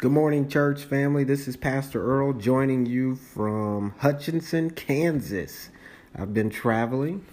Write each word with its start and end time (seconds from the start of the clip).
Good 0.00 0.12
morning, 0.12 0.48
church 0.48 0.84
family. 0.84 1.24
This 1.24 1.46
is 1.46 1.58
Pastor 1.58 2.02
Earl 2.02 2.32
joining 2.32 2.86
you 2.86 3.16
from 3.16 3.92
Hutchinson, 3.98 4.70
Kansas. 4.70 5.68
I've 6.16 6.32
been 6.32 6.48
traveling. 6.48 7.26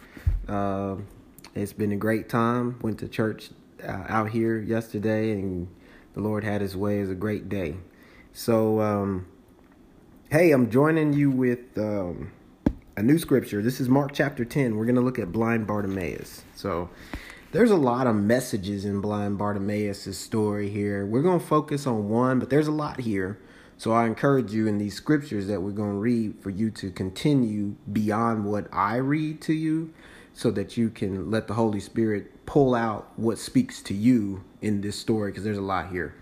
Uh, 0.50 0.98
it's 1.56 1.72
been 1.72 1.94
a 1.94 1.96
great 1.96 2.28
time. 2.28 2.78
Went 2.82 3.00
to 3.00 3.08
church 3.08 3.52
uh, 3.82 4.04
out 4.10 4.32
here 4.32 4.60
yesterday, 4.60 5.32
and 5.32 5.70
the 6.14 6.20
Lord 6.20 6.44
had 6.44 6.60
His 6.60 6.76
way. 6.76 6.98
It 6.98 7.04
was 7.04 7.12
a 7.12 7.16
great 7.16 7.48
day. 7.48 7.78
So, 8.34 8.82
um, 8.82 9.28
hey, 10.30 10.52
I'm 10.52 10.70
joining 10.70 11.14
you 11.14 11.32
with 11.32 11.78
um, 11.78 12.34
a 12.98 13.02
new 13.02 13.18
scripture. 13.18 13.62
This 13.62 13.80
is 13.80 13.88
Mark 13.88 14.12
chapter 14.12 14.44
10. 14.44 14.76
We're 14.76 14.84
going 14.84 14.96
to 14.96 15.02
look 15.02 15.20
at 15.20 15.32
blind 15.32 15.68
Bartimaeus. 15.68 16.44
So, 16.54 16.90
there's 17.58 17.72
a 17.72 17.76
lot 17.76 18.06
of 18.06 18.16
messages 18.16 18.86
in 18.86 19.02
blind 19.02 19.40
Bartimaeus' 19.40 20.16
story 20.16 20.70
here. 20.70 21.04
We're 21.08 21.24
going 21.24 21.40
to 21.40 21.46
focus 21.46 21.88
on 21.88 22.08
one, 22.08 22.38
but 22.38 22.52
there's 22.52 22.68
a 22.68 22.72
lot 22.72 23.00
here. 23.00 23.40
So 23.78 23.94
I 23.94 24.06
encourage 24.06 24.54
you 24.54 24.68
in 24.68 24.78
these 24.78 24.94
scriptures 24.94 25.48
that 25.48 25.64
we're 25.64 25.72
going 25.72 25.94
to 25.94 25.98
read 25.98 26.36
for 26.40 26.52
you 26.52 26.70
to 26.70 26.92
continue 26.92 27.74
beyond 27.92 28.46
what 28.46 28.68
I 28.72 28.98
read 28.98 29.42
to 29.42 29.54
you 29.54 29.92
so 30.36 30.52
that 30.52 30.78
you 30.78 30.92
can 30.92 31.32
let 31.32 31.48
the 31.48 31.56
Holy 31.56 31.80
Spirit 31.80 32.46
pull 32.46 32.76
out 32.76 33.12
what 33.16 33.40
speaks 33.40 33.82
to 33.82 33.96
you 33.96 34.44
in 34.62 34.82
this 34.82 34.96
story 34.96 35.32
because 35.32 35.44
there's 35.44 35.58
a 35.58 35.62
lot 35.62 35.90
here. 35.90 36.14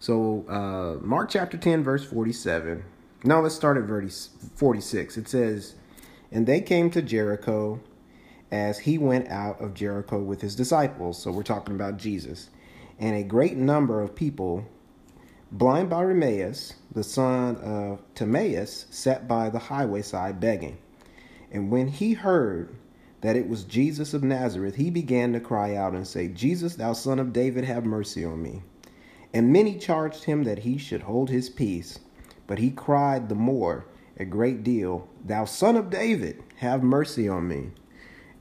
So, 0.00 0.44
uh, 0.48 1.06
Mark 1.06 1.30
chapter 1.30 1.56
10, 1.56 1.84
verse 1.84 2.04
47. 2.04 2.82
Now 3.22 3.38
let's 3.38 3.54
start 3.54 3.76
at 3.76 3.84
verse 3.84 4.30
46. 4.56 5.18
It 5.18 5.28
says, 5.28 5.76
And 6.32 6.48
they 6.48 6.60
came 6.60 6.90
to 6.90 7.00
Jericho 7.00 7.78
as 8.50 8.78
he 8.80 8.98
went 8.98 9.28
out 9.28 9.60
of 9.60 9.74
Jericho 9.74 10.18
with 10.18 10.40
his 10.40 10.56
disciples. 10.56 11.20
So 11.22 11.30
we're 11.30 11.42
talking 11.42 11.74
about 11.74 11.96
Jesus. 11.96 12.50
And 12.98 13.16
a 13.16 13.22
great 13.22 13.56
number 13.56 14.02
of 14.02 14.14
people, 14.14 14.66
blind 15.52 15.90
Bartimaeus, 15.90 16.74
the 16.92 17.04
son 17.04 17.56
of 17.56 18.02
Timaeus, 18.14 18.86
sat 18.90 19.26
by 19.28 19.50
the 19.50 19.58
highway 19.58 20.02
side 20.02 20.40
begging. 20.40 20.78
And 21.50 21.70
when 21.70 21.88
he 21.88 22.12
heard 22.12 22.74
that 23.20 23.36
it 23.36 23.48
was 23.48 23.64
Jesus 23.64 24.14
of 24.14 24.22
Nazareth, 24.22 24.76
he 24.76 24.90
began 24.90 25.32
to 25.32 25.40
cry 25.40 25.74
out 25.74 25.94
and 25.94 26.06
say, 26.06 26.28
Jesus, 26.28 26.76
thou 26.76 26.92
son 26.92 27.18
of 27.18 27.32
David, 27.32 27.64
have 27.64 27.84
mercy 27.84 28.24
on 28.24 28.42
me. 28.42 28.62
And 29.32 29.52
many 29.52 29.78
charged 29.78 30.24
him 30.24 30.44
that 30.44 30.60
he 30.60 30.78
should 30.78 31.02
hold 31.02 31.30
his 31.30 31.48
peace. 31.48 31.98
But 32.46 32.58
he 32.58 32.70
cried 32.70 33.28
the 33.28 33.34
more 33.34 33.86
a 34.16 34.24
great 34.24 34.62
deal, 34.62 35.08
Thou 35.24 35.44
son 35.46 35.76
of 35.76 35.88
David, 35.88 36.42
have 36.56 36.82
mercy 36.82 37.28
on 37.28 37.48
me. 37.48 37.70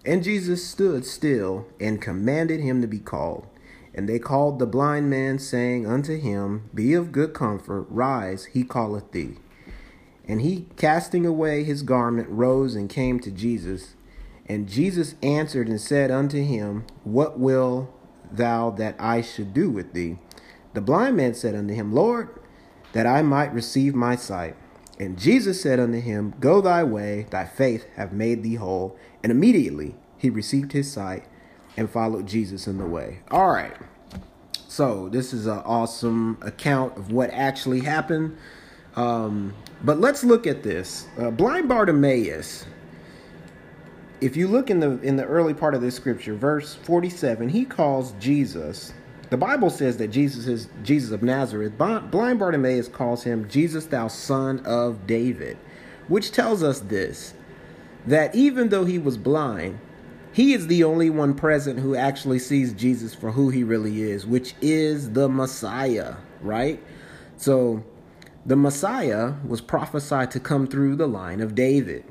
And 0.09 0.23
Jesus 0.23 0.65
stood 0.65 1.05
still 1.05 1.67
and 1.79 2.01
commanded 2.01 2.61
him 2.61 2.81
to 2.81 2.87
be 2.87 2.97
called. 2.97 3.45
And 3.93 4.09
they 4.09 4.17
called 4.17 4.57
the 4.57 4.65
blind 4.65 5.07
man, 5.07 5.37
saying 5.37 5.85
unto 5.85 6.17
him, 6.17 6.67
Be 6.73 6.95
of 6.95 7.11
good 7.11 7.35
comfort, 7.35 7.85
rise, 7.91 8.45
he 8.45 8.63
calleth 8.63 9.11
thee. 9.11 9.35
And 10.27 10.41
he, 10.41 10.65
casting 10.77 11.27
away 11.27 11.63
his 11.63 11.83
garment, 11.83 12.27
rose 12.27 12.73
and 12.73 12.89
came 12.89 13.19
to 13.19 13.29
Jesus. 13.29 13.93
And 14.47 14.67
Jesus 14.67 15.13
answered 15.21 15.69
and 15.69 15.79
said 15.79 16.09
unto 16.09 16.43
him, 16.43 16.87
What 17.03 17.37
will 17.37 17.93
thou 18.31 18.71
that 18.71 18.95
I 18.97 19.21
should 19.21 19.53
do 19.53 19.69
with 19.69 19.93
thee? 19.93 20.17
The 20.73 20.81
blind 20.81 21.17
man 21.17 21.35
said 21.35 21.53
unto 21.53 21.75
him, 21.75 21.93
Lord, 21.93 22.29
that 22.93 23.05
I 23.05 23.21
might 23.21 23.53
receive 23.53 23.93
my 23.93 24.15
sight. 24.15 24.55
And 24.99 25.17
Jesus 25.17 25.61
said 25.61 25.79
unto 25.79 25.99
him, 25.99 26.33
Go 26.39 26.59
thy 26.59 26.83
way, 26.83 27.25
thy 27.29 27.45
faith 27.45 27.87
hath 27.95 28.11
made 28.11 28.43
thee 28.43 28.55
whole. 28.55 28.97
And 29.23 29.31
immediately 29.31 29.95
he 30.17 30.29
received 30.29 30.73
his 30.73 30.91
sight 30.91 31.23
and 31.77 31.89
followed 31.89 32.27
Jesus 32.27 32.67
in 32.67 32.77
the 32.77 32.85
way. 32.85 33.21
All 33.31 33.49
right. 33.49 33.75
So 34.67 35.09
this 35.09 35.33
is 35.33 35.47
an 35.47 35.59
awesome 35.59 36.37
account 36.41 36.97
of 36.97 37.11
what 37.11 37.29
actually 37.31 37.79
happened. 37.79 38.37
Um, 38.95 39.53
but 39.83 39.99
let's 39.99 40.23
look 40.23 40.45
at 40.45 40.63
this. 40.63 41.07
Uh, 41.17 41.31
blind 41.31 41.69
Bartimaeus. 41.69 42.65
If 44.19 44.35
you 44.35 44.49
look 44.49 44.69
in 44.69 44.81
the 44.81 44.99
in 44.99 45.15
the 45.15 45.23
early 45.23 45.53
part 45.53 45.73
of 45.73 45.81
this 45.81 45.95
scripture, 45.95 46.35
verse 46.35 46.75
47, 46.75 47.47
he 47.47 47.63
calls 47.63 48.11
Jesus 48.19 48.93
the 49.29 49.37
Bible 49.37 49.69
says 49.69 49.97
that 49.97 50.07
Jesus 50.07 50.47
is 50.47 50.69
Jesus 50.83 51.11
of 51.11 51.21
Nazareth. 51.21 51.77
Blind 51.77 52.39
Bartimaeus 52.39 52.87
calls 52.87 53.23
him 53.23 53.47
Jesus, 53.47 53.85
thou 53.85 54.07
son 54.07 54.59
of 54.65 55.05
David, 55.05 55.57
which 56.07 56.31
tells 56.31 56.63
us 56.63 56.79
this 56.79 57.33
that 58.07 58.33
even 58.33 58.69
though 58.69 58.85
he 58.85 58.97
was 58.97 59.17
blind, 59.17 59.79
he 60.31 60.53
is 60.53 60.67
the 60.67 60.83
only 60.83 61.09
one 61.09 61.35
present 61.35 61.79
who 61.79 61.95
actually 61.95 62.39
sees 62.39 62.73
Jesus 62.73 63.13
for 63.13 63.31
who 63.31 63.49
he 63.49 63.63
really 63.63 64.01
is, 64.01 64.25
which 64.25 64.55
is 64.61 65.11
the 65.11 65.27
Messiah, 65.27 66.15
right? 66.41 66.81
So 67.35 67.83
the 68.45 68.55
Messiah 68.55 69.33
was 69.45 69.61
prophesied 69.61 70.31
to 70.31 70.39
come 70.39 70.65
through 70.65 70.95
the 70.95 71.07
line 71.07 71.41
of 71.41 71.55
David. 71.55 72.05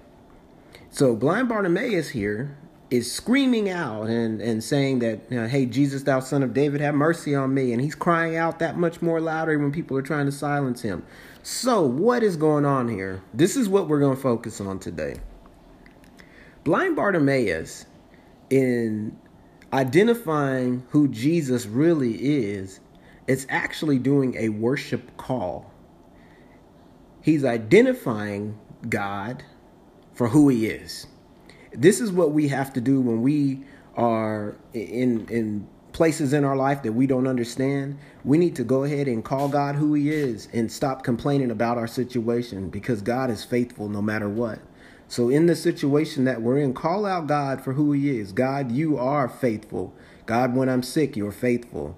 So 0.90 1.16
blind 1.16 1.48
Bartimaeus 1.48 2.10
here 2.10 2.56
is 2.90 3.10
screaming 3.12 3.68
out 3.68 4.08
and, 4.08 4.40
and 4.40 4.64
saying 4.64 5.00
that, 5.00 5.20
you 5.28 5.38
know, 5.38 5.46
hey, 5.46 5.66
Jesus, 5.66 6.04
thou 6.04 6.20
son 6.20 6.42
of 6.42 6.54
David, 6.54 6.80
have 6.80 6.94
mercy 6.94 7.34
on 7.34 7.52
me. 7.52 7.72
And 7.72 7.82
he's 7.82 7.94
crying 7.94 8.36
out 8.36 8.58
that 8.60 8.76
much 8.78 9.02
more 9.02 9.20
louder 9.20 9.58
when 9.58 9.72
people 9.72 9.96
are 9.96 10.02
trying 10.02 10.26
to 10.26 10.32
silence 10.32 10.80
him. 10.80 11.04
So, 11.42 11.82
what 11.82 12.22
is 12.22 12.36
going 12.36 12.64
on 12.64 12.88
here? 12.88 13.22
This 13.34 13.56
is 13.56 13.68
what 13.68 13.88
we're 13.88 14.00
going 14.00 14.16
to 14.16 14.22
focus 14.22 14.60
on 14.60 14.78
today. 14.78 15.16
Blind 16.64 16.96
Bartimaeus, 16.96 17.86
in 18.50 19.16
identifying 19.72 20.84
who 20.90 21.08
Jesus 21.08 21.66
really 21.66 22.14
is, 22.14 22.80
it's 23.26 23.46
actually 23.50 23.98
doing 23.98 24.34
a 24.36 24.48
worship 24.48 25.16
call. 25.18 25.70
He's 27.20 27.44
identifying 27.44 28.58
God 28.88 29.42
for 30.14 30.28
who 30.28 30.48
he 30.48 30.66
is 30.66 31.06
this 31.78 32.00
is 32.00 32.12
what 32.12 32.32
we 32.32 32.48
have 32.48 32.72
to 32.74 32.80
do 32.80 33.00
when 33.00 33.22
we 33.22 33.62
are 33.96 34.56
in 34.74 35.26
in 35.28 35.66
places 35.92 36.32
in 36.32 36.44
our 36.44 36.56
life 36.56 36.82
that 36.82 36.92
we 36.92 37.06
don't 37.06 37.26
understand, 37.26 37.98
we 38.24 38.38
need 38.38 38.54
to 38.54 38.62
go 38.62 38.84
ahead 38.84 39.08
and 39.08 39.24
call 39.24 39.48
God 39.48 39.74
who 39.74 39.94
He 39.94 40.10
is 40.10 40.48
and 40.52 40.70
stop 40.70 41.02
complaining 41.02 41.50
about 41.50 41.78
our 41.78 41.86
situation 41.86 42.68
because 42.68 43.02
God 43.02 43.30
is 43.30 43.44
faithful 43.44 43.88
no 43.88 44.00
matter 44.00 44.28
what. 44.28 44.60
So, 45.08 45.28
in 45.30 45.46
the 45.46 45.56
situation 45.56 46.24
that 46.24 46.42
we're 46.42 46.58
in, 46.58 46.74
call 46.74 47.06
out 47.06 47.26
God 47.26 47.62
for 47.62 47.72
who 47.72 47.92
He 47.92 48.18
is. 48.18 48.32
God, 48.32 48.70
you 48.70 48.98
are 48.98 49.28
faithful. 49.28 49.94
God, 50.26 50.54
when 50.54 50.68
I'm 50.68 50.82
sick, 50.82 51.16
you're 51.16 51.32
faithful. 51.32 51.96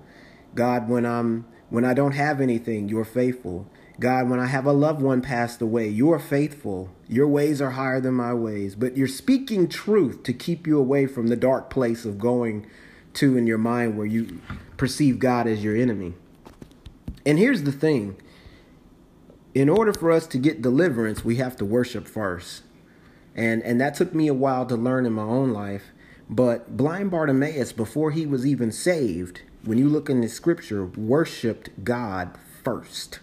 God, 0.55 0.89
when 0.89 1.05
I'm 1.05 1.45
when 1.69 1.85
I 1.85 1.95
don't 1.95 2.13
have 2.13 2.41
anything, 2.41 2.89
you're 2.89 3.05
faithful. 3.05 3.67
God, 4.01 4.31
when 4.31 4.41
I 4.41 4.47
have 4.47 4.65
a 4.65 4.73
loved 4.73 5.03
one 5.03 5.21
passed 5.21 5.61
away, 5.61 5.87
you 5.87 6.11
are 6.11 6.19
faithful. 6.19 6.89
Your 7.07 7.29
ways 7.29 7.61
are 7.61 7.73
higher 7.73 8.01
than 8.01 8.15
my 8.15 8.33
ways, 8.33 8.75
but 8.75 8.97
you're 8.97 9.07
speaking 9.07 9.69
truth 9.69 10.23
to 10.23 10.33
keep 10.33 10.67
you 10.67 10.79
away 10.79 11.07
from 11.07 11.27
the 11.27 11.37
dark 11.37 11.69
place 11.69 12.07
of 12.07 12.19
going 12.19 12.67
to 13.15 13.37
in 13.37 13.47
your 13.47 13.59
mind 13.59 13.99
where 13.99 14.07
you 14.07 14.41
perceive 14.79 15.19
God 15.19 15.47
as 15.47 15.63
your 15.63 15.77
enemy. 15.77 16.15
And 17.27 17.39
here's 17.39 17.65
the 17.65 17.73
thing 17.73 18.17
in 19.55 19.69
order 19.69 19.93
for 19.93 20.11
us 20.11 20.27
to 20.29 20.39
get 20.39 20.63
deliverance, 20.63 21.23
we 21.23 21.37
have 21.37 21.57
to 21.57 21.65
worship 21.67 22.09
first. 22.09 22.63
And, 23.35 23.63
and 23.63 23.81
that 23.81 23.97
took 23.97 24.15
me 24.15 24.29
a 24.29 24.35
while 24.35 24.65
to 24.67 24.77
learn 24.77 25.05
in 25.05 25.13
my 25.13 25.23
own 25.23 25.51
life. 25.51 25.93
But 26.29 26.77
blind 26.77 27.11
Bartimaeus, 27.11 27.73
before 27.73 28.13
he 28.13 28.25
was 28.25 28.47
even 28.47 28.73
saved, 28.73 29.43
when 29.65 29.77
you 29.77 29.89
look 29.89 30.09
in 30.09 30.21
the 30.21 30.29
scripture, 30.29 30.87
worshiped 30.87 31.85
God 31.85 32.39
first. 32.63 33.19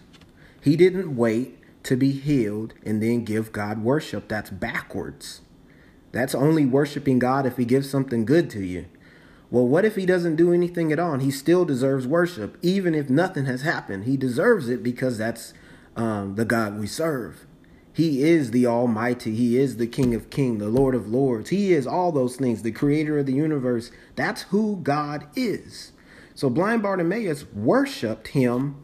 He 0.62 0.76
didn't 0.76 1.16
wait 1.16 1.58
to 1.84 1.96
be 1.96 2.12
healed 2.12 2.74
and 2.84 3.02
then 3.02 3.24
give 3.24 3.52
God 3.52 3.82
worship. 3.82 4.28
That's 4.28 4.50
backwards. 4.50 5.40
That's 6.12 6.34
only 6.34 6.66
worshiping 6.66 7.18
God 7.18 7.46
if 7.46 7.56
He 7.56 7.64
gives 7.64 7.88
something 7.88 8.24
good 8.24 8.50
to 8.50 8.64
you. 8.64 8.86
Well, 9.50 9.66
what 9.66 9.84
if 9.84 9.96
He 9.96 10.04
doesn't 10.04 10.36
do 10.36 10.52
anything 10.52 10.92
at 10.92 10.98
all? 10.98 11.14
And 11.14 11.22
he 11.22 11.30
still 11.30 11.64
deserves 11.64 12.06
worship, 12.06 12.58
even 12.62 12.94
if 12.94 13.08
nothing 13.08 13.46
has 13.46 13.62
happened. 13.62 14.04
He 14.04 14.16
deserves 14.16 14.68
it 14.68 14.82
because 14.82 15.18
that's 15.18 15.54
um, 15.96 16.34
the 16.34 16.44
God 16.44 16.78
we 16.78 16.86
serve. 16.86 17.46
He 17.92 18.22
is 18.22 18.52
the 18.52 18.66
Almighty. 18.66 19.34
He 19.34 19.58
is 19.58 19.76
the 19.76 19.86
King 19.86 20.14
of 20.14 20.30
Kings, 20.30 20.60
the 20.60 20.68
Lord 20.68 20.94
of 20.94 21.08
Lords. 21.08 21.50
He 21.50 21.72
is 21.72 21.86
all 21.86 22.12
those 22.12 22.36
things, 22.36 22.62
the 22.62 22.70
Creator 22.70 23.18
of 23.18 23.26
the 23.26 23.32
universe. 23.32 23.90
That's 24.14 24.42
who 24.42 24.76
God 24.76 25.26
is. 25.34 25.92
So 26.34 26.48
blind 26.48 26.82
Bartimaeus 26.82 27.46
worshiped 27.52 28.28
Him 28.28 28.76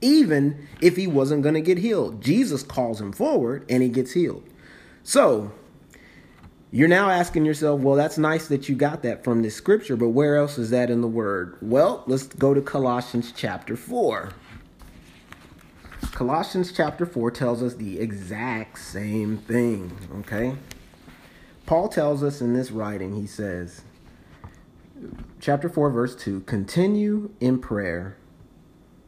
even 0.00 0.68
if 0.80 0.96
he 0.96 1.06
wasn't 1.06 1.42
going 1.42 1.54
to 1.54 1.60
get 1.60 1.78
healed. 1.78 2.20
Jesus 2.20 2.62
calls 2.62 3.00
him 3.00 3.12
forward 3.12 3.64
and 3.68 3.82
he 3.82 3.88
gets 3.88 4.12
healed. 4.12 4.44
So, 5.02 5.52
you're 6.70 6.88
now 6.88 7.08
asking 7.08 7.46
yourself, 7.46 7.80
well, 7.80 7.96
that's 7.96 8.18
nice 8.18 8.48
that 8.48 8.68
you 8.68 8.76
got 8.76 9.02
that 9.02 9.24
from 9.24 9.42
this 9.42 9.54
scripture, 9.54 9.96
but 9.96 10.10
where 10.10 10.36
else 10.36 10.58
is 10.58 10.70
that 10.70 10.90
in 10.90 11.00
the 11.00 11.08
word? 11.08 11.56
Well, 11.62 12.04
let's 12.06 12.24
go 12.24 12.52
to 12.52 12.60
Colossians 12.60 13.32
chapter 13.34 13.76
4. 13.76 14.30
Colossians 16.12 16.72
chapter 16.72 17.06
4 17.06 17.30
tells 17.30 17.62
us 17.62 17.74
the 17.74 17.98
exact 18.00 18.78
same 18.78 19.38
thing, 19.38 19.96
okay? 20.20 20.56
Paul 21.64 21.88
tells 21.88 22.22
us 22.22 22.40
in 22.40 22.54
this 22.54 22.70
writing, 22.70 23.14
he 23.14 23.26
says, 23.26 23.82
chapter 25.40 25.68
4, 25.68 25.90
verse 25.90 26.16
2 26.16 26.40
continue 26.40 27.30
in 27.40 27.58
prayer 27.60 28.16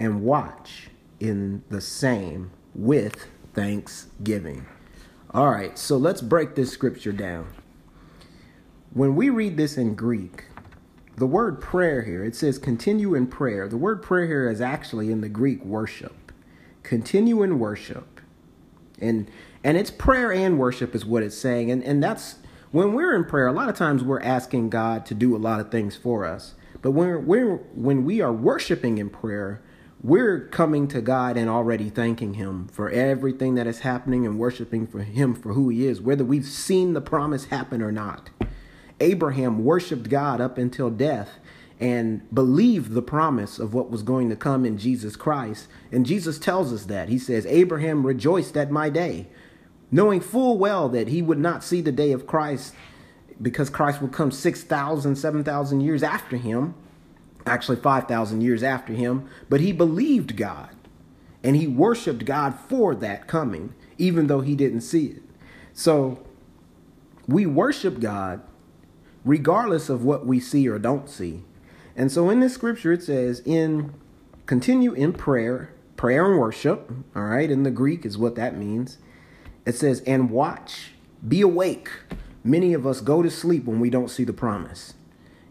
and 0.00 0.22
watch 0.24 0.88
in 1.20 1.62
the 1.68 1.80
same 1.80 2.50
with 2.74 3.26
thanksgiving. 3.54 4.66
All 5.32 5.50
right, 5.50 5.78
so 5.78 5.96
let's 5.96 6.22
break 6.22 6.56
this 6.56 6.72
scripture 6.72 7.12
down. 7.12 7.46
When 8.92 9.14
we 9.14 9.30
read 9.30 9.56
this 9.56 9.76
in 9.76 9.94
Greek, 9.94 10.46
the 11.16 11.26
word 11.26 11.60
prayer 11.60 12.02
here, 12.02 12.24
it 12.24 12.34
says 12.34 12.58
continue 12.58 13.14
in 13.14 13.26
prayer. 13.26 13.68
The 13.68 13.76
word 13.76 14.02
prayer 14.02 14.26
here 14.26 14.50
is 14.50 14.60
actually 14.60 15.12
in 15.12 15.20
the 15.20 15.28
Greek 15.28 15.64
worship. 15.64 16.32
Continue 16.82 17.42
in 17.42 17.58
worship. 17.58 18.20
And 18.98 19.30
and 19.62 19.76
it's 19.76 19.90
prayer 19.90 20.32
and 20.32 20.58
worship 20.58 20.94
is 20.94 21.04
what 21.04 21.22
it's 21.22 21.36
saying. 21.36 21.70
And 21.70 21.84
and 21.84 22.02
that's 22.02 22.36
when 22.72 22.94
we're 22.94 23.14
in 23.14 23.24
prayer, 23.24 23.46
a 23.46 23.52
lot 23.52 23.68
of 23.68 23.76
times 23.76 24.02
we're 24.02 24.20
asking 24.20 24.70
God 24.70 25.04
to 25.06 25.14
do 25.14 25.36
a 25.36 25.38
lot 25.38 25.60
of 25.60 25.70
things 25.70 25.96
for 25.96 26.24
us. 26.24 26.54
But 26.82 26.92
when 26.92 27.26
we're 27.26 27.56
when 27.74 28.04
we 28.04 28.20
are 28.20 28.32
worshiping 28.32 28.98
in 28.98 29.10
prayer, 29.10 29.62
we're 30.02 30.48
coming 30.48 30.88
to 30.88 31.00
God 31.00 31.36
and 31.36 31.50
already 31.50 31.90
thanking 31.90 32.34
Him 32.34 32.68
for 32.68 32.88
everything 32.90 33.54
that 33.56 33.66
is 33.66 33.80
happening 33.80 34.24
and 34.24 34.38
worshiping 34.38 34.86
for 34.86 35.00
Him 35.00 35.34
for 35.34 35.52
who 35.52 35.68
He 35.68 35.86
is, 35.86 36.00
whether 36.00 36.24
we've 36.24 36.46
seen 36.46 36.94
the 36.94 37.00
promise 37.00 37.46
happen 37.46 37.82
or 37.82 37.92
not. 37.92 38.30
Abraham 39.00 39.64
worshiped 39.64 40.08
God 40.08 40.40
up 40.40 40.58
until 40.58 40.90
death 40.90 41.38
and 41.78 42.22
believed 42.34 42.92
the 42.92 43.02
promise 43.02 43.58
of 43.58 43.72
what 43.72 43.90
was 43.90 44.02
going 44.02 44.28
to 44.28 44.36
come 44.36 44.66
in 44.66 44.76
Jesus 44.76 45.16
Christ. 45.16 45.66
And 45.90 46.04
Jesus 46.04 46.38
tells 46.38 46.72
us 46.72 46.84
that. 46.86 47.08
He 47.08 47.18
says, 47.18 47.46
Abraham 47.46 48.06
rejoiced 48.06 48.56
at 48.56 48.70
my 48.70 48.90
day, 48.90 49.28
knowing 49.90 50.20
full 50.20 50.58
well 50.58 50.90
that 50.90 51.08
he 51.08 51.22
would 51.22 51.38
not 51.38 51.64
see 51.64 51.80
the 51.80 51.92
day 51.92 52.12
of 52.12 52.26
Christ 52.26 52.74
because 53.40 53.70
Christ 53.70 54.02
would 54.02 54.12
come 54.12 54.30
6,000, 54.30 55.16
7,000 55.16 55.80
years 55.80 56.02
after 56.02 56.36
him, 56.36 56.74
actually 57.46 57.76
5,000 57.76 58.40
years 58.40 58.62
after 58.62 58.92
him. 58.92 59.28
But 59.48 59.60
he 59.60 59.72
believed 59.72 60.36
God 60.36 60.74
and 61.42 61.56
he 61.56 61.66
worshiped 61.66 62.24
God 62.24 62.58
for 62.68 62.94
that 62.96 63.26
coming, 63.26 63.74
even 63.98 64.26
though 64.26 64.40
he 64.40 64.54
didn't 64.54 64.82
see 64.82 65.06
it. 65.06 65.22
So 65.72 66.26
we 67.26 67.46
worship 67.46 68.00
God 68.00 68.42
regardless 69.24 69.88
of 69.88 70.04
what 70.04 70.26
we 70.26 70.40
see 70.40 70.68
or 70.68 70.78
don't 70.78 71.08
see. 71.08 71.44
And 71.96 72.10
so 72.10 72.30
in 72.30 72.40
this 72.40 72.54
scripture 72.54 72.92
it 72.92 73.02
says 73.02 73.42
in 73.44 73.94
continue 74.46 74.92
in 74.92 75.12
prayer, 75.12 75.72
prayer 75.96 76.30
and 76.30 76.40
worship, 76.40 76.90
all 77.14 77.24
right? 77.24 77.50
In 77.50 77.62
the 77.62 77.70
Greek 77.70 78.04
is 78.04 78.18
what 78.18 78.34
that 78.36 78.56
means. 78.56 78.98
It 79.66 79.74
says 79.74 80.00
and 80.06 80.30
watch, 80.30 80.92
be 81.26 81.40
awake. 81.40 81.90
Many 82.42 82.72
of 82.72 82.86
us 82.86 83.00
go 83.00 83.22
to 83.22 83.30
sleep 83.30 83.66
when 83.66 83.80
we 83.80 83.90
don't 83.90 84.10
see 84.10 84.24
the 84.24 84.32
promise. 84.32 84.94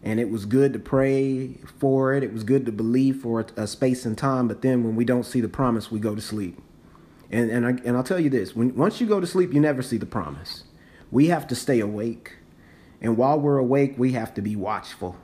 And 0.01 0.19
it 0.19 0.29
was 0.29 0.45
good 0.45 0.73
to 0.73 0.79
pray 0.79 1.55
for 1.77 2.13
it. 2.13 2.23
It 2.23 2.31
was 2.31 2.43
good 2.43 2.65
to 2.65 2.71
believe 2.71 3.17
for 3.17 3.45
a 3.57 3.67
space 3.67 4.05
and 4.05 4.17
time, 4.17 4.47
but 4.47 4.61
then 4.61 4.83
when 4.83 4.95
we 4.95 5.03
don't 5.03 5.25
see 5.25 5.41
the 5.41 5.49
promise, 5.49 5.91
we 5.91 5.99
go 5.99 6.15
to 6.15 6.21
sleep. 6.21 6.57
And 7.29 7.51
and 7.51 7.65
I, 7.65 7.69
and 7.85 7.97
I'll 7.97 8.03
tell 8.03 8.19
you 8.19 8.29
this, 8.29 8.55
when 8.55 8.75
once 8.75 9.01
you 9.01 9.07
go 9.07 9.19
to 9.19 9.27
sleep, 9.27 9.53
you 9.53 9.59
never 9.59 9.81
see 9.81 9.97
the 9.97 10.05
promise. 10.05 10.63
We 11.11 11.27
have 11.27 11.47
to 11.47 11.55
stay 11.55 11.79
awake 11.79 12.39
and 13.01 13.17
while 13.17 13.39
we're 13.39 13.57
awake, 13.57 13.95
we 13.97 14.13
have 14.13 14.33
to 14.35 14.41
be 14.41 14.55
watchful. 14.55 15.17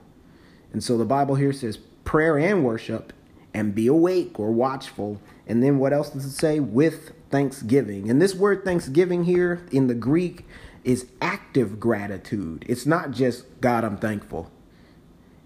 And 0.72 0.84
so 0.84 0.98
the 0.98 1.06
Bible 1.06 1.36
here 1.36 1.54
says 1.54 1.78
prayer 2.04 2.38
and 2.38 2.64
worship 2.64 3.14
and 3.54 3.76
be 3.76 3.88
awake 3.88 4.40
or 4.40 4.52
watchful. 4.52 5.22
And 5.48 5.64
then 5.64 5.78
what 5.78 5.94
else 5.94 6.10
does 6.10 6.26
it 6.26 6.32
say? 6.32 6.60
With 6.60 7.12
thanksgiving. 7.30 8.10
And 8.10 8.22
this 8.22 8.36
word 8.36 8.64
thanksgiving 8.64 9.26
here 9.26 9.66
in 9.72 9.88
the 9.88 9.94
Greek 9.94 10.46
is 10.84 11.08
active 11.22 11.80
gratitude. 11.80 12.66
It's 12.68 12.86
not 12.86 13.12
just 13.12 13.46
God, 13.62 13.84
I'm 13.84 13.98
thankful. 13.98 14.52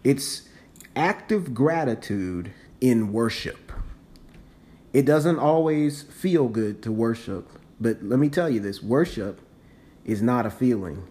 It's 0.04 0.44
active 0.96 1.54
gratitude 1.54 2.52
in 2.80 3.12
worship. 3.12 3.72
It 4.94 5.06
doesn't 5.06 5.40
always 5.40 6.04
feel 6.04 6.48
good 6.48 6.82
to 6.84 6.92
worship, 6.92 7.50
but 7.82 8.02
let 8.02 8.18
me 8.18 8.30
tell 8.30 8.50
you 8.50 8.60
this 8.60 8.82
worship 8.82 9.42
is 10.06 10.22
not 10.22 10.46
a 10.46 10.50
feeling 10.50 11.06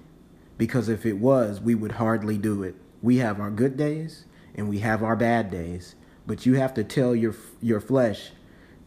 because 0.56 0.88
if 0.88 1.04
it 1.04 1.18
was, 1.18 1.60
we 1.60 1.74
would 1.74 1.92
hardly 1.92 2.38
do 2.38 2.62
it. 2.62 2.74
We 3.02 3.18
have 3.18 3.40
our 3.40 3.50
good 3.50 3.76
days 3.76 4.24
and 4.54 4.68
we 4.68 4.78
have 4.78 5.02
our 5.02 5.14
bad 5.14 5.50
days, 5.50 5.94
but 6.26 6.46
you 6.46 6.54
have 6.54 6.74
to 6.74 6.82
tell 6.84 7.14
your 7.14 7.34
your 7.60 7.80
flesh 7.80 8.30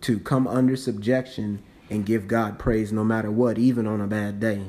to 0.02 0.20
come 0.20 0.48
under 0.48 0.76
subjection 0.76 1.62
and 1.90 2.06
give 2.06 2.28
God 2.28 2.58
praise 2.58 2.92
no 2.92 3.04
matter 3.04 3.30
what, 3.30 3.58
even 3.58 3.86
on 3.86 4.02
a 4.02 4.08
bad 4.08 4.40
day. 4.40 4.64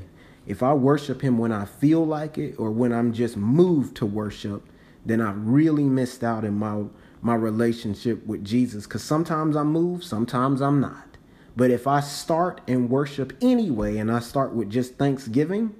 If 0.46 0.62
I 0.62 0.74
worship 0.74 1.22
him 1.22 1.38
when 1.38 1.52
I 1.52 1.64
feel 1.64 2.04
like 2.04 2.36
it 2.36 2.56
or 2.58 2.70
when 2.70 2.92
I'm 2.92 3.12
just 3.12 3.36
moved 3.36 3.96
to 3.96 4.06
worship, 4.06 4.62
then 5.04 5.20
I 5.20 5.32
really 5.32 5.84
missed 5.84 6.22
out 6.22 6.44
in 6.44 6.54
my 6.54 6.84
my 7.20 7.34
relationship 7.34 8.26
with 8.26 8.44
Jesus. 8.44 8.86
Cuz 8.86 9.02
sometimes 9.02 9.56
I'm 9.56 9.72
moved, 9.72 10.04
sometimes 10.04 10.60
I'm 10.60 10.80
not. 10.80 11.16
But 11.56 11.70
if 11.70 11.86
I 11.86 12.00
start 12.00 12.60
and 12.66 12.90
worship 12.90 13.32
anyway 13.40 13.98
and 13.98 14.10
I 14.10 14.20
start 14.20 14.54
with 14.54 14.70
just 14.70 14.94
thanksgiving, 14.94 15.74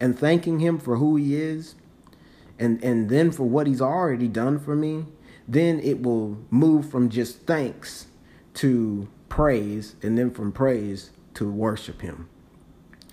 and 0.00 0.18
thanking 0.18 0.58
him 0.58 0.78
for 0.78 0.96
who 0.96 1.14
he 1.14 1.36
is 1.36 1.76
and 2.58 2.82
and 2.82 3.08
then 3.08 3.30
for 3.30 3.44
what 3.44 3.68
he's 3.68 3.80
already 3.80 4.26
done 4.26 4.58
for 4.58 4.74
me 4.74 5.06
then 5.46 5.78
it 5.80 6.02
will 6.02 6.38
move 6.50 6.90
from 6.90 7.08
just 7.08 7.46
thanks 7.46 8.06
to 8.52 9.08
praise 9.28 9.94
and 10.02 10.18
then 10.18 10.30
from 10.30 10.50
praise 10.50 11.10
to 11.34 11.48
worship 11.48 12.02
him 12.02 12.28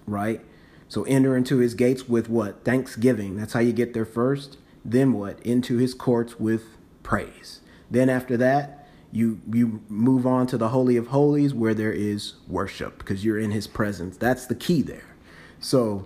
right? 0.10 0.42
So 0.88 1.04
enter 1.04 1.38
into 1.38 1.58
his 1.58 1.76
gates 1.76 2.10
with 2.10 2.30
what? 2.30 2.66
Thanksgiving. 2.66 3.38
That's 3.38 3.54
how 3.54 3.60
you 3.60 3.74
get 3.74 3.94
there 3.94 4.06
first 4.06 4.58
then 4.84 5.14
what? 5.14 5.40
Into 5.42 5.78
his 5.78 5.94
courts 5.94 6.40
with 6.40 6.64
praise. 7.04 7.62
Then 7.90 8.10
after 8.10 8.38
that 8.38 8.76
you 9.12 9.42
you 9.52 9.82
move 9.90 10.28
on 10.28 10.46
to 10.46 10.58
the 10.58 10.70
holy 10.70 10.96
of 10.96 11.08
holies 11.08 11.54
where 11.54 11.74
there 11.74 11.92
is 11.92 12.36
worship 12.48 13.00
because 13.00 13.26
you're 13.26 13.40
in 13.40 13.52
his 13.52 13.66
presence. 13.66 14.18
That's 14.18 14.46
the 14.46 14.56
key 14.56 14.82
there. 14.82 15.16
So 15.60 16.06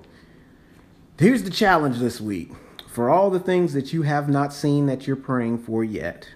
Here's 1.19 1.43
the 1.43 1.51
challenge 1.51 1.99
this 1.99 2.19
week. 2.19 2.51
For 2.87 3.07
all 3.07 3.29
the 3.29 3.39
things 3.39 3.73
that 3.73 3.93
you 3.93 4.01
have 4.01 4.27
not 4.27 4.51
seen 4.51 4.87
that 4.87 5.05
you're 5.05 5.15
praying 5.15 5.59
for 5.59 5.83
yet, 5.83 6.29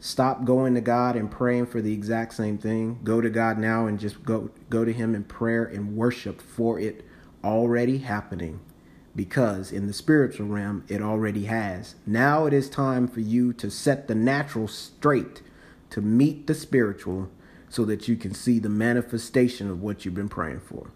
stop 0.00 0.44
going 0.44 0.74
to 0.74 0.82
God 0.82 1.16
and 1.16 1.30
praying 1.30 1.66
for 1.66 1.80
the 1.80 1.94
exact 1.94 2.34
same 2.34 2.58
thing. 2.58 3.00
Go 3.02 3.22
to 3.22 3.30
God 3.30 3.58
now 3.58 3.86
and 3.86 3.98
just 3.98 4.22
go 4.24 4.50
go 4.68 4.84
to 4.84 4.92
him 4.92 5.14
in 5.14 5.24
prayer 5.24 5.64
and 5.64 5.96
worship 5.96 6.42
for 6.42 6.78
it 6.78 7.06
already 7.42 7.98
happening 7.98 8.60
because 9.16 9.72
in 9.72 9.86
the 9.86 9.92
spiritual 9.92 10.46
realm 10.46 10.84
it 10.88 11.02
already 11.02 11.44
has. 11.44 11.94
Now 12.06 12.46
it 12.46 12.52
is 12.52 12.68
time 12.68 13.08
for 13.08 13.20
you 13.20 13.52
to 13.54 13.70
set 13.70 14.08
the 14.08 14.14
natural 14.14 14.68
straight 14.68 15.42
to 15.90 16.00
meet 16.00 16.46
the 16.46 16.54
spiritual 16.54 17.30
so 17.68 17.84
that 17.84 18.08
you 18.08 18.16
can 18.16 18.34
see 18.34 18.58
the 18.58 18.68
manifestation 18.68 19.70
of 19.70 19.82
what 19.82 20.04
you've 20.04 20.14
been 20.14 20.28
praying 20.28 20.60
for. 20.60 20.90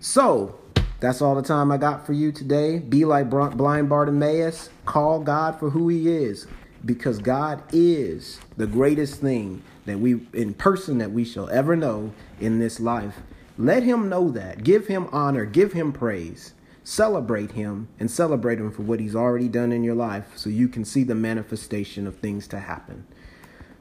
So, 0.00 0.58
that's 1.00 1.20
all 1.20 1.34
the 1.34 1.42
time 1.42 1.70
I 1.70 1.76
got 1.76 2.06
for 2.06 2.12
you 2.12 2.32
today. 2.32 2.78
Be 2.78 3.04
like 3.04 3.28
blind 3.28 3.88
Bartimaeus. 3.88 4.70
Call 4.84 5.20
God 5.20 5.58
for 5.58 5.70
who 5.70 5.88
he 5.88 6.08
is 6.08 6.46
because 6.84 7.18
God 7.18 7.62
is 7.72 8.40
the 8.56 8.66
greatest 8.66 9.20
thing 9.20 9.62
that 9.86 9.98
we 9.98 10.20
in 10.32 10.54
person 10.54 10.98
that 10.98 11.10
we 11.10 11.24
shall 11.24 11.48
ever 11.50 11.76
know 11.76 12.12
in 12.40 12.58
this 12.58 12.80
life. 12.80 13.16
Let 13.58 13.82
him 13.82 14.08
know 14.08 14.30
that. 14.30 14.64
Give 14.64 14.86
him 14.86 15.08
honor, 15.12 15.44
give 15.44 15.72
him 15.72 15.92
praise. 15.92 16.54
Celebrate 16.86 17.52
him 17.52 17.88
and 17.98 18.10
celebrate 18.10 18.58
him 18.58 18.70
for 18.70 18.82
what 18.82 19.00
he's 19.00 19.16
already 19.16 19.48
done 19.48 19.72
in 19.72 19.82
your 19.82 19.94
life 19.94 20.36
so 20.36 20.50
you 20.50 20.68
can 20.68 20.84
see 20.84 21.02
the 21.02 21.14
manifestation 21.14 22.06
of 22.06 22.18
things 22.18 22.46
to 22.48 22.60
happen. 22.60 23.06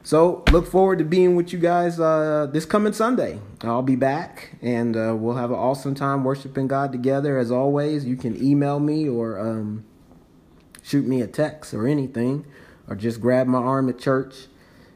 So 0.03 0.43
look 0.51 0.65
forward 0.65 0.99
to 0.99 1.05
being 1.05 1.35
with 1.35 1.51
you 1.51 1.59
guys 1.59 1.99
uh, 1.99 2.47
this 2.51 2.65
coming 2.65 2.93
Sunday. 2.93 3.39
I'll 3.61 3.81
be 3.81 3.97
back 3.97 4.55
and 4.61 4.95
uh, 4.95 5.15
we'll 5.17 5.35
have 5.35 5.51
an 5.51 5.57
awesome 5.57 5.95
time 5.95 6.23
worshiping 6.23 6.67
God 6.67 6.93
together. 6.93 7.37
As 7.37 7.51
always, 7.51 8.05
you 8.05 8.15
can 8.15 8.41
email 8.41 8.79
me 8.79 9.07
or 9.07 9.37
um, 9.37 9.85
shoot 10.81 11.05
me 11.05 11.21
a 11.21 11.27
text 11.27 11.73
or 11.73 11.87
anything, 11.87 12.45
or 12.87 12.95
just 12.95 13.19
grab 13.19 13.47
my 13.47 13.59
arm 13.59 13.89
at 13.89 13.99
church 13.99 14.47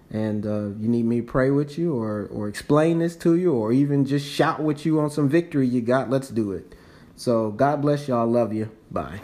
and 0.10 0.46
uh, 0.46 0.68
you 0.80 0.88
need 0.88 1.04
me 1.04 1.20
to 1.20 1.28
pray 1.28 1.50
with 1.50 1.78
you 1.78 1.94
or 1.94 2.28
or 2.32 2.48
explain 2.48 3.00
this 3.00 3.18
to 3.18 3.36
you 3.36 3.54
or 3.54 3.74
even 3.74 4.06
just 4.06 4.26
shout 4.26 4.62
with 4.62 4.86
you 4.86 5.00
on 5.00 5.10
some 5.10 5.28
victory 5.28 5.68
you 5.68 5.82
got. 5.82 6.10
Let's 6.10 6.30
do 6.30 6.52
it. 6.52 6.74
So 7.17 7.51
God 7.51 7.81
bless 7.81 8.07
y'all. 8.07 8.27
Love 8.27 8.53
you. 8.53 8.69
Bye. 8.89 9.19